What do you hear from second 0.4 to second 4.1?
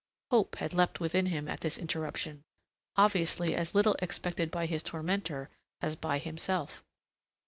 had leapt within him at this interruption, obviously as little